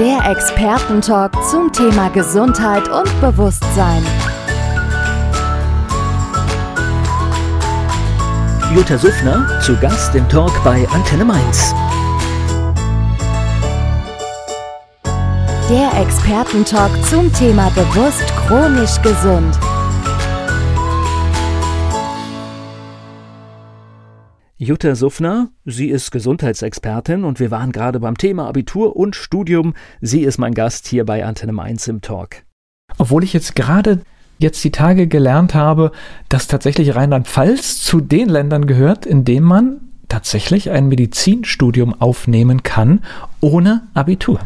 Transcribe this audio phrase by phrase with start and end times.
[0.00, 4.02] Der Expertentalk zum Thema Gesundheit und Bewusstsein.
[8.74, 11.74] Jutta Suffner zu Gast im Talk bei Antenne Mainz.
[15.68, 19.54] Der Expertentalk zum Thema bewusst chronisch gesund.
[24.62, 29.72] Jutta Suffner, sie ist Gesundheitsexpertin und wir waren gerade beim Thema Abitur und Studium.
[30.02, 32.42] Sie ist mein Gast hier bei Antenne Mainz im Talk.
[32.98, 34.02] Obwohl ich jetzt gerade
[34.36, 35.92] jetzt die Tage gelernt habe,
[36.28, 43.00] dass tatsächlich Rheinland-Pfalz zu den Ländern gehört, in denen man tatsächlich ein Medizinstudium aufnehmen kann
[43.40, 44.40] ohne Abitur.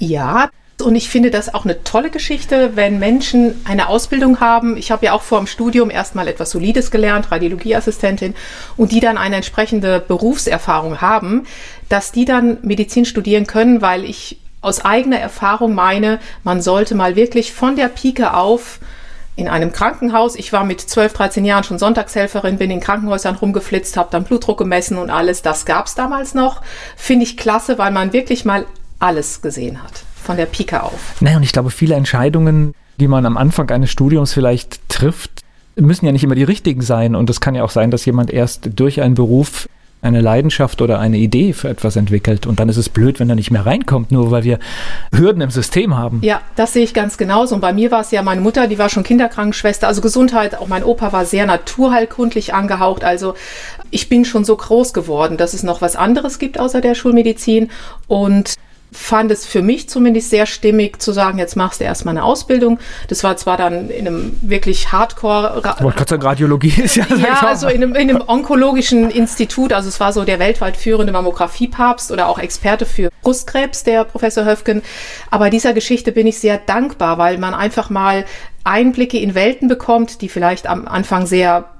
[0.00, 0.50] Ja,
[0.82, 4.76] und ich finde das auch eine tolle Geschichte, wenn Menschen eine Ausbildung haben.
[4.76, 8.34] Ich habe ja auch vor dem Studium erstmal etwas Solides gelernt, Radiologieassistentin,
[8.76, 11.46] und die dann eine entsprechende Berufserfahrung haben,
[11.88, 17.16] dass die dann Medizin studieren können, weil ich aus eigener Erfahrung meine, man sollte mal
[17.16, 18.80] wirklich von der Pike auf
[19.36, 20.36] in einem Krankenhaus.
[20.36, 24.58] Ich war mit 12, 13 Jahren schon Sonntagshelferin, bin in Krankenhäusern rumgeflitzt, habe dann Blutdruck
[24.58, 25.42] gemessen und alles.
[25.42, 26.62] Das gab es damals noch.
[26.96, 28.66] Finde ich klasse, weil man wirklich mal
[28.98, 31.20] alles gesehen hat von der Pike auf.
[31.20, 35.42] Naja, und ich glaube, viele Entscheidungen, die man am Anfang eines Studiums vielleicht trifft,
[35.76, 37.14] müssen ja nicht immer die richtigen sein.
[37.14, 39.68] Und es kann ja auch sein, dass jemand erst durch einen Beruf
[40.04, 42.46] eine Leidenschaft oder eine Idee für etwas entwickelt.
[42.46, 44.58] Und dann ist es blöd, wenn er nicht mehr reinkommt, nur weil wir
[45.14, 46.18] Hürden im System haben.
[46.22, 47.54] Ja, das sehe ich ganz genauso.
[47.54, 49.88] Und bei mir war es ja meine Mutter, die war schon Kinderkrankenschwester.
[49.88, 53.02] Also Gesundheit, auch mein Opa war sehr naturheilkundlich angehaucht.
[53.02, 53.34] Also
[53.90, 57.70] ich bin schon so groß geworden, dass es noch was anderes gibt außer der Schulmedizin.
[58.06, 58.56] Und
[58.94, 62.78] fand es für mich zumindest sehr stimmig zu sagen, jetzt machst du erstmal eine Ausbildung.
[63.08, 65.62] Das war zwar dann in einem wirklich Hardcore.
[65.80, 67.04] Wollte Radiologie ist ja.
[67.16, 69.72] Ja, also in einem, in einem onkologischen Institut.
[69.72, 74.44] Also es war so der weltweit führende Mammographie-Papst oder auch Experte für Brustkrebs, der Professor
[74.44, 74.82] Höfgen.
[75.30, 78.24] Aber dieser Geschichte bin ich sehr dankbar, weil man einfach mal
[78.62, 81.73] Einblicke in Welten bekommt, die vielleicht am Anfang sehr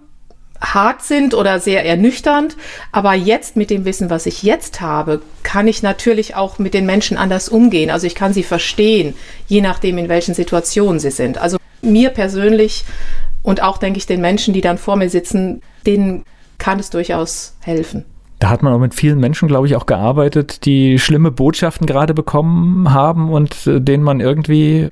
[0.61, 2.57] hart sind oder sehr ernüchternd.
[2.93, 6.87] Aber jetzt mit dem Wissen, was ich jetzt habe, kann ich natürlich auch mit den
[6.87, 7.91] Menschen anders umgehen.
[7.91, 9.15] Also ich kann sie verstehen,
[9.47, 11.39] je nachdem, in welchen Situationen sie sind.
[11.39, 12.85] Also mir persönlich
[13.43, 16.25] und auch, denke ich, den Menschen, die dann vor mir sitzen, denen
[16.59, 18.05] kann es durchaus helfen.
[18.39, 22.15] Da hat man auch mit vielen Menschen, glaube ich, auch gearbeitet, die schlimme Botschaften gerade
[22.15, 24.89] bekommen haben und äh, denen man irgendwie,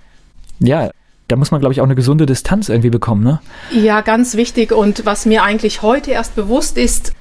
[0.59, 0.91] ja,
[1.29, 3.41] da muss man, glaube ich, auch eine gesunde Distanz irgendwie bekommen, ne?
[3.71, 4.73] Ja, ganz wichtig.
[4.73, 7.13] Und was mir eigentlich heute erst bewusst ist,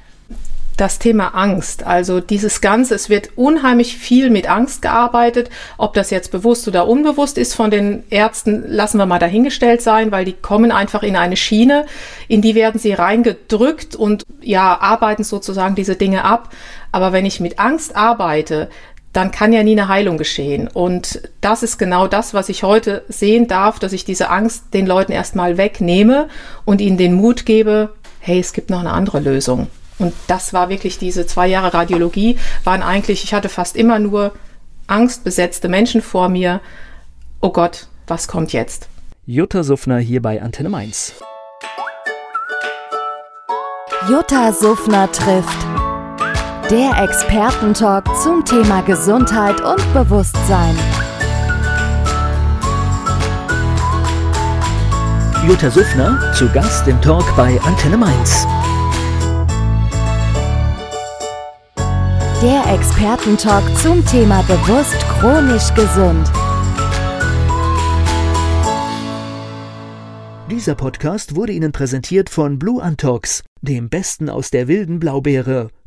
[0.81, 1.85] das Thema Angst.
[1.85, 5.51] Also dieses Ganze, es wird unheimlich viel mit Angst gearbeitet.
[5.77, 10.11] Ob das jetzt bewusst oder unbewusst ist von den Ärzten, lassen wir mal dahingestellt sein,
[10.11, 11.85] weil die kommen einfach in eine Schiene,
[12.27, 16.49] in die werden sie reingedrückt und ja, arbeiten sozusagen diese Dinge ab.
[16.91, 18.69] Aber wenn ich mit Angst arbeite,
[19.13, 20.67] dann kann ja nie eine Heilung geschehen.
[20.67, 24.87] Und das ist genau das, was ich heute sehen darf, dass ich diese Angst den
[24.87, 26.29] Leuten erstmal wegnehme
[26.65, 29.67] und ihnen den Mut gebe, hey, es gibt noch eine andere Lösung.
[29.99, 34.33] Und das war wirklich diese zwei Jahre Radiologie, waren eigentlich, ich hatte fast immer nur
[34.87, 36.61] angstbesetzte Menschen vor mir.
[37.41, 38.87] Oh Gott, was kommt jetzt?
[39.25, 41.13] Jutta Suffner hier bei Antenne Mainz.
[44.09, 45.70] Jutta Suffner trifft.
[46.71, 50.73] Der Expertentalk zum Thema Gesundheit und Bewusstsein.
[55.45, 58.47] Jutta Suffner zu Gast im Talk bei Antenne Mainz.
[62.41, 66.31] Der Expertentalk zum Thema bewusst chronisch gesund.
[70.49, 75.69] Dieser Podcast wurde Ihnen präsentiert von Blue Antox, dem Besten aus der wilden Blaubeere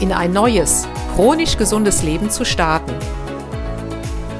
[0.00, 2.92] in ein neues, chronisch gesundes Leben zu starten.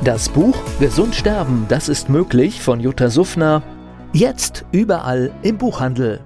[0.04, 3.62] Das Buch Gesund sterben, das ist möglich von Jutta Suffner.
[4.12, 6.20] Jetzt überall im Buchhandel.